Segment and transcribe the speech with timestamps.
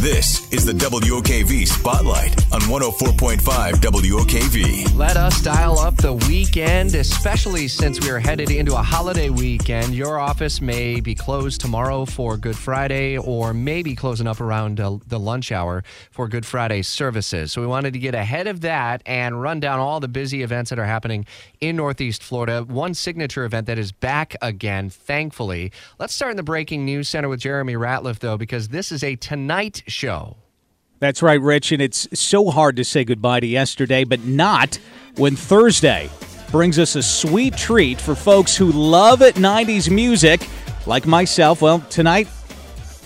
[0.00, 4.96] This is the WOKV Spotlight on 104.5 WOKV.
[4.96, 9.94] Let us dial up the weekend, especially since we are headed into a holiday weekend.
[9.94, 14.96] Your office may be closed tomorrow for Good Friday or maybe closing up around uh,
[15.06, 17.52] the lunch hour for Good Friday services.
[17.52, 20.70] So we wanted to get ahead of that and run down all the busy events
[20.70, 21.26] that are happening
[21.60, 22.64] in Northeast Florida.
[22.64, 25.72] One signature event that is back again, thankfully.
[25.98, 29.14] Let's start in the breaking news center with Jeremy Ratliff, though, because this is a
[29.16, 30.36] tonight show.
[31.00, 34.78] That's right, Rich, and it's so hard to say goodbye to yesterday, but not
[35.16, 36.10] when Thursday
[36.50, 40.46] brings us a sweet treat for folks who love it 90s music,
[40.86, 41.62] like myself.
[41.62, 42.28] Well, tonight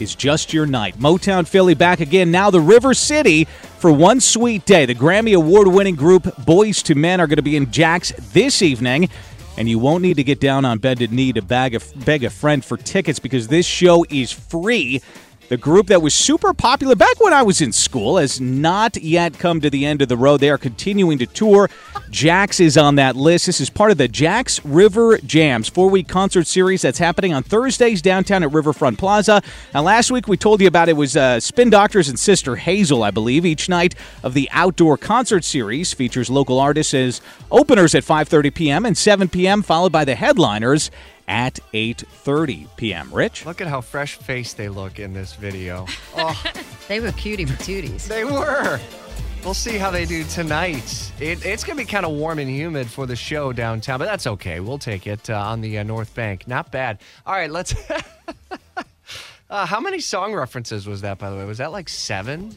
[0.01, 0.99] is just your night.
[0.99, 3.45] Motown Philly back again, now the River City
[3.79, 4.87] for one sweet day.
[4.87, 8.63] The Grammy Award winning group Boyz II Men are going to be in Jax this
[8.63, 9.09] evening.
[9.57, 12.31] And you won't need to get down on bended knee to beg a, beg a
[12.31, 15.01] friend for tickets because this show is free.
[15.49, 19.39] The group that was super popular back when I was in school has not yet
[19.39, 20.41] come to the end of the road.
[20.41, 21.69] They are continuing to tour.
[22.11, 23.45] Jax is on that list.
[23.47, 27.43] This is part of the Jax River Jams four week concert series that's happening on
[27.43, 29.43] Thursdays downtown at Riverfront Plaza.
[29.75, 33.03] Now, last week we told you about it was uh, Spin Doctors and Sister Hazel,
[33.03, 33.45] I believe.
[33.45, 38.87] Each night of the outdoor concert series features local artists as openers at 5:30 p.m.
[38.87, 40.91] and 7 p.m., followed by the headliners
[41.29, 43.13] at 8:30 p.m.
[43.13, 45.87] Rich, Look at how fresh faced they look in this video.
[46.17, 46.43] Oh,
[46.89, 48.07] They were cutie patooties.
[48.07, 48.79] they were.
[49.45, 51.13] We'll see how they do tonight.
[51.21, 54.07] It, it's going to be kind of warm and humid for the show downtown, but
[54.07, 54.61] that's okay.
[54.61, 56.47] We'll take it uh, on the uh, North Bank.
[56.49, 57.01] Not bad.
[57.27, 57.75] All right, let's.
[59.51, 61.45] uh, how many song references was that, by the way?
[61.45, 62.57] Was that like seven?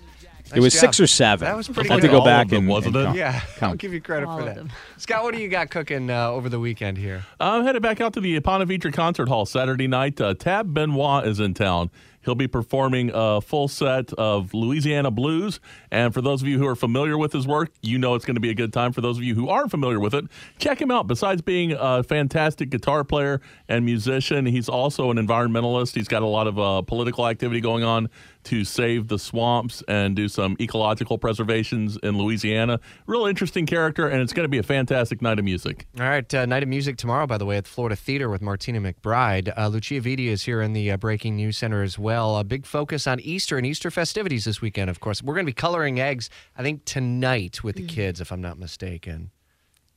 [0.55, 0.79] It was job.
[0.81, 1.45] six or seven.
[1.45, 3.05] That was pretty I'll have to go back of them, and wasn't and it?
[3.07, 3.17] count.
[3.17, 4.55] Yeah, I'll give you credit All for that.
[4.55, 4.71] them.
[4.97, 7.23] Scott, what do you got cooking uh, over the weekend here?
[7.39, 10.19] I'm headed back out to the Ponte Vedra Concert Hall Saturday night.
[10.19, 11.89] Uh, Tab Benoit is in town.
[12.27, 15.61] He'll be performing a full set of Louisiana blues.
[15.91, 18.35] And for those of you who are familiar with his work, you know it's going
[18.35, 18.91] to be a good time.
[18.91, 20.25] For those of you who aren't familiar with it,
[20.59, 21.07] check him out.
[21.07, 25.95] Besides being a fantastic guitar player and musician, he's also an environmentalist.
[25.95, 28.09] He's got a lot of uh, political activity going on
[28.45, 32.79] to save the swamps and do some ecological preservations in Louisiana.
[33.05, 35.85] Real interesting character, and it's going to be a fantastic night of music.
[35.99, 38.41] All right, uh, night of music tomorrow, by the way, at the Florida Theater with
[38.41, 39.51] Martina McBride.
[39.57, 42.37] Uh, Lucia Vitti is here in the uh, Breaking News Center as well.
[42.37, 45.21] A big focus on Easter and Easter festivities this weekend, of course.
[45.21, 48.57] We're going to be coloring eggs, I think, tonight with the kids, if I'm not
[48.57, 49.31] mistaken.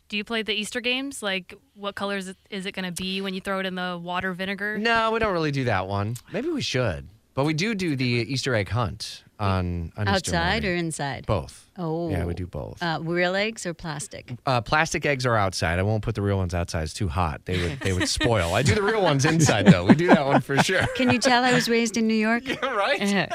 [0.09, 1.23] Do you play the Easter games?
[1.23, 3.77] Like, what colors is it- is it going to be when you throw it in
[3.77, 4.77] the water vinegar?
[4.77, 6.17] No, we don't really do that one.
[6.33, 7.09] Maybe we should.
[7.35, 11.27] But we do do the Easter egg hunt on, on Easter Outside or inside?
[11.27, 11.71] Both.
[11.79, 12.11] Oh.
[12.11, 12.83] Yeah, we do both.
[12.83, 14.35] Uh, real eggs or plastic?
[14.45, 15.79] Uh, plastic eggs are outside.
[15.79, 16.83] I won't put the real ones outside.
[16.83, 17.47] It's too hot.
[17.47, 18.55] They would they would spoil.
[18.55, 19.87] I do the real ones inside though.
[19.87, 20.87] We do that one for sure.
[20.97, 22.43] Can you tell I was raised in New York?
[22.63, 23.31] right?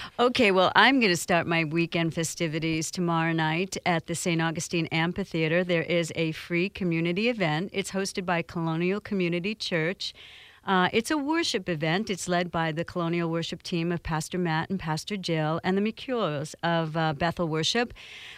[0.18, 4.40] okay, well, I'm going to start my weekend festivities tomorrow night at the St.
[4.40, 5.62] Augustine Amphitheater.
[5.64, 7.70] There is a free community event.
[7.72, 10.14] It's hosted by Colonial Community Church.
[10.66, 12.10] Uh, it's a worship event.
[12.10, 15.80] It's led by the Colonial Worship team of Pastor Matt and Pastor Jill and the
[15.80, 17.94] McClures of uh, Bethel Worship.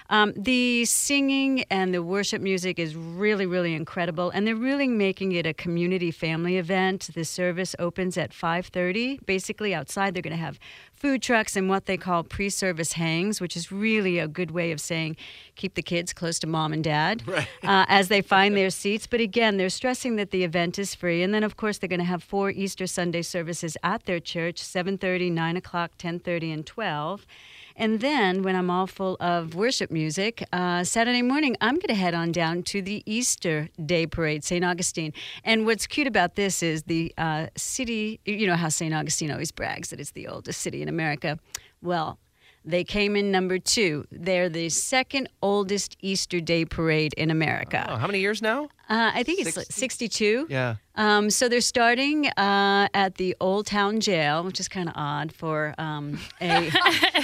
[0.09, 5.33] Um, the singing and the worship music is really, really incredible, and they're really making
[5.33, 7.11] it a community family event.
[7.15, 9.25] The service opens at 5:30.
[9.27, 10.61] Basically, outside they're going to have
[11.03, 14.81] food trucks and what they call pre-service hangs, which is really a good way of
[14.81, 15.17] saying
[15.57, 17.25] keep the kids close to mom and dad
[17.65, 19.09] uh, as they find their seats.
[19.09, 21.99] But again, they're stressing that the event is free, and then of course they're going
[21.99, 27.27] to have four Easter Sunday services at their church: 7:30, 9 o'clock, 10:30, and 12.
[27.75, 31.95] And then, when I'm all full of worship music, uh, Saturday morning, I'm going to
[31.95, 34.65] head on down to the Easter Day Parade, St.
[34.65, 35.13] Augustine.
[35.43, 38.93] And what's cute about this is the uh, city, you know how St.
[38.95, 41.39] Augustine always brags that it's the oldest city in America.
[41.81, 42.19] Well,
[42.65, 44.07] they came in number two.
[44.13, 47.87] They're the second oldest Easter Day parade in America.
[47.89, 48.65] Oh, how many years now?
[48.89, 50.47] Uh, I think it's like 62.
[50.49, 50.77] Yeah.
[50.95, 55.33] Um, so they're starting uh, at the Old Town Jail, which is kind of odd
[55.33, 56.67] for um, a,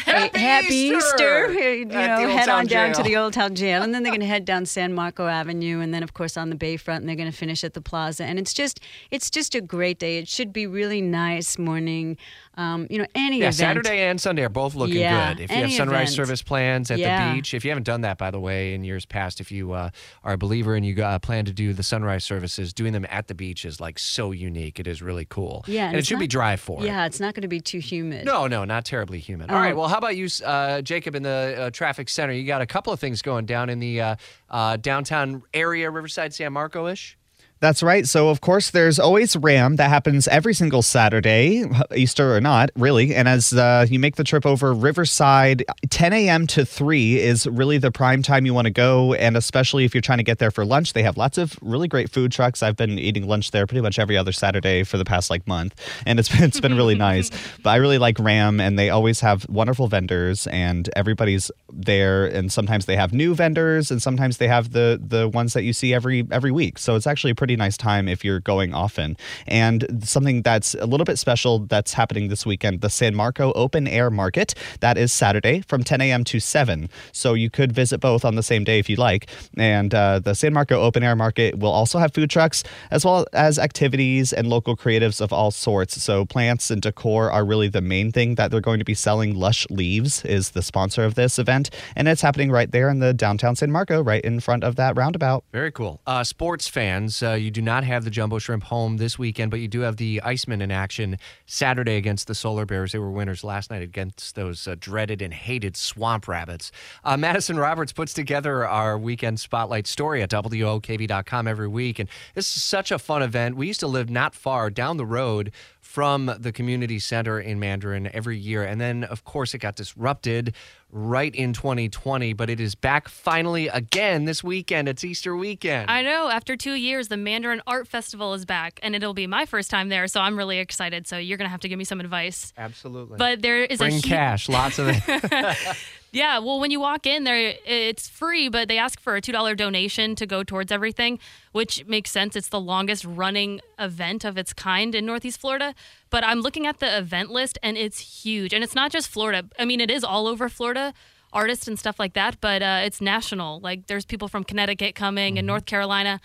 [0.06, 1.50] a happy Easter!
[1.50, 1.52] Easter.
[1.52, 4.20] You know, head Town on down to the Old Town Jail, and then they're going
[4.20, 7.16] to head down San Marco Avenue, and then of course on the Bayfront, and they're
[7.16, 8.25] going to finish at the Plaza.
[8.25, 10.19] And it's just, it's just a great day.
[10.19, 12.16] It should be really nice morning.
[12.54, 13.54] Um, you know, any Yeah, event.
[13.54, 15.40] Saturday and Sunday are both looking Yeah, good.
[15.44, 16.16] If you have sunrise event.
[16.16, 17.28] service plans at Yeah.
[17.32, 19.72] the beach, if you haven't done that, by the way, in years past, if you
[19.72, 19.90] uh,
[20.25, 23.28] are a believer and you uh, plan to do the sunrise services, doing them at
[23.28, 24.78] the beach is like so unique.
[24.81, 25.64] It is really cool.
[25.66, 26.87] Yeah, and, and it should be dry for it.
[26.87, 28.25] Yeah, it's not going to be too humid.
[28.25, 29.50] No, no, not terribly humid.
[29.50, 29.60] All Oh.
[29.60, 29.76] right.
[29.76, 32.32] Well, how about you, uh, Jacob, in the uh, traffic center?
[32.32, 34.16] You got a couple of things going down in the uh,
[34.49, 37.18] uh, downtown area, Riverside, San Marco ish.
[37.60, 38.06] That's right.
[38.06, 41.64] So, of course, there's always RAM that happens every single Saturday,
[41.94, 43.14] Easter or not, really.
[43.14, 46.46] And as uh, you make the trip over Riverside, 10 a.m.
[46.49, 49.12] to 3 is really the prime time you want to go.
[49.14, 51.88] And especially if you're trying to get there for lunch, they have lots of really
[51.88, 52.62] great food trucks.
[52.62, 55.75] I've been eating lunch there pretty much every other Saturday for the past like month,
[56.06, 57.31] and it's been, it's been really nice.
[57.62, 62.26] But I really like RAM, and they always have wonderful vendors, and everybody's there.
[62.26, 65.72] And sometimes they have new vendors, and sometimes they have the the ones that you
[65.72, 66.78] see every every week.
[66.78, 69.16] So it's actually a pretty nice time if you're going often.
[69.46, 73.88] And something that's a little bit special that's happening this weekend, the San Marco Open
[73.88, 74.54] Air Market.
[74.80, 76.24] That is Saturday from 10 a.m.
[76.24, 76.90] to 7.
[77.10, 79.30] So you could visit both on the same day if you like.
[79.56, 83.24] And uh, the San Marco Open Air Market will also have food trucks as well
[83.32, 86.02] as activities and local creatives of all sorts.
[86.02, 89.34] So plants and decor are really the main thing that they're going to be selling.
[89.34, 93.14] Lush Leaves is the sponsor of this event, and it's happening right there in the
[93.14, 95.44] downtown San Marco, right in front of that roundabout.
[95.50, 96.02] Very cool.
[96.06, 99.61] Uh, sports fans, uh, you do not have the Jumbo Shrimp home this weekend, but
[99.61, 102.93] you do have the Icemen in action Saturday against the Solar Bears.
[102.93, 106.73] They were winners last night against those uh, dreaded and hated Swamp Rabbits.
[107.05, 112.56] Uh, Madison Roberts puts together our weekend spotlight story at WOKV.com every week, and this
[112.56, 113.56] is such a fun event.
[113.56, 115.52] We used to live not far down the road
[115.88, 118.62] from the community center in Mandarin every year.
[118.62, 120.55] And then, of course, it got disrupted
[120.90, 124.88] right in 2020, but it is back finally again this weekend.
[124.88, 125.90] It's Easter weekend.
[125.90, 126.29] I know.
[126.29, 129.88] After two years, the Mandarin Art Festival is back, and it'll be my first time
[129.88, 131.06] there, so I'm really excited.
[131.06, 132.52] So you're gonna have to give me some advice.
[132.56, 133.19] Absolutely.
[133.19, 135.76] But there is a Bring cash, lots of it.
[136.11, 139.56] Yeah, well, when you walk in there, it's free, but they ask for a $2
[139.56, 141.19] donation to go towards everything,
[141.52, 142.34] which makes sense.
[142.34, 145.75] It's the longest running event of its kind in Northeast Florida.
[146.10, 148.52] But I'm looking at the event list, and it's huge.
[148.52, 149.49] And it's not just Florida.
[149.58, 150.94] I mean, it is all over Florida,
[151.32, 153.60] artists and stuff like that, but uh, it's national.
[153.60, 156.20] Like, there's people from Connecticut coming and North Carolina.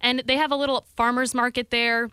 [0.00, 2.10] And they have a little farmer's market there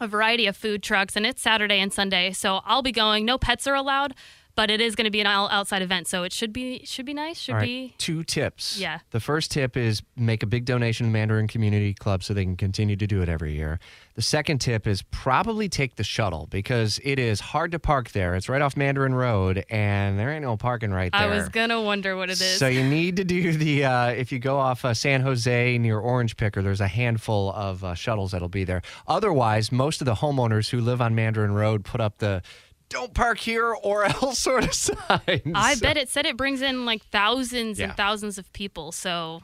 [0.00, 2.32] a variety of food trucks, and it's Saturday and Sunday.
[2.32, 3.24] So I'll be going.
[3.24, 4.14] No pets are allowed,
[4.58, 7.14] but it is going to be an outside event, so it should be should be
[7.14, 7.38] nice.
[7.38, 7.94] Should right, be.
[7.96, 8.76] two tips.
[8.76, 8.98] Yeah.
[9.12, 12.56] The first tip is make a big donation to Mandarin Community Club so they can
[12.56, 13.78] continue to do it every year.
[14.16, 18.34] The second tip is probably take the shuttle because it is hard to park there.
[18.34, 21.20] It's right off Mandarin Road, and there ain't no parking right there.
[21.20, 22.58] I was gonna wonder what it is.
[22.58, 26.00] So you need to do the uh, if you go off uh, San Jose near
[26.00, 28.82] Orange Picker, there's a handful of uh, shuttles that'll be there.
[29.06, 32.42] Otherwise, most of the homeowners who live on Mandarin Road put up the
[32.88, 35.52] "Don't park here" or else sort of signs.
[35.54, 37.86] I bet it said it brings in like thousands Yeah.
[37.86, 38.92] and thousands of people.
[38.92, 39.42] So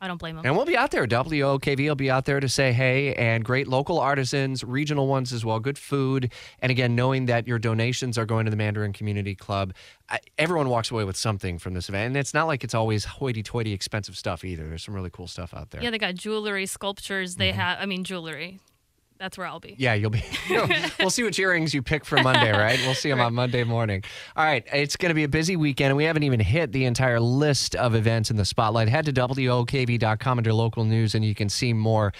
[0.00, 0.44] I don't blame them.
[0.44, 1.06] And we'll be out there.
[1.06, 5.44] WOKV will be out there to say hey, and great local artisans, regional ones as
[5.44, 6.32] well, good food.
[6.60, 9.72] And again, knowing that your donations are going to the Mandarin Community Club,
[10.10, 12.08] I, everyone walks away with something from this event.
[12.08, 14.68] And it's not like it's always hoity toity expensive stuff either.
[14.68, 15.82] There's some really cool stuff out there.
[15.82, 17.36] yeah, they got jewelry, sculptures.
[17.36, 17.60] They mm-hmm.
[17.60, 17.78] have.
[17.80, 18.60] I mean, jewelry.
[19.18, 19.74] That's where I'll be.
[19.78, 20.22] Yeah, you'll be.
[21.00, 22.78] we'll see which earrings you pick for Monday, right?
[22.84, 24.02] We'll see them on Monday morning.
[24.36, 26.84] All right, it's going to be a busy weekend, and we haven't even hit the
[26.84, 28.88] entire list of events in the spotlight.
[28.88, 32.12] Head to WOKV.com under local news, and you can see more.